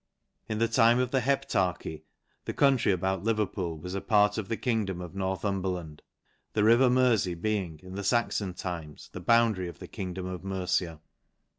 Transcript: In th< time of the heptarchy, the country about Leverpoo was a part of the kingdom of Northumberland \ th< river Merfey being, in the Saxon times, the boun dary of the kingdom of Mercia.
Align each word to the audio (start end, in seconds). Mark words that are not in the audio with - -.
In 0.49 0.57
th< 0.57 0.71
time 0.71 0.97
of 0.97 1.11
the 1.11 1.19
heptarchy, 1.21 2.05
the 2.45 2.55
country 2.55 2.91
about 2.91 3.23
Leverpoo 3.23 3.75
was 3.79 3.93
a 3.93 4.01
part 4.01 4.39
of 4.39 4.47
the 4.49 4.57
kingdom 4.57 4.99
of 4.99 5.13
Northumberland 5.13 6.01
\ 6.27 6.53
th< 6.55 6.63
river 6.63 6.89
Merfey 6.89 7.39
being, 7.39 7.79
in 7.83 7.93
the 7.93 8.03
Saxon 8.03 8.55
times, 8.55 9.11
the 9.13 9.19
boun 9.21 9.53
dary 9.53 9.67
of 9.67 9.77
the 9.77 9.87
kingdom 9.87 10.25
of 10.25 10.43
Mercia. 10.43 11.01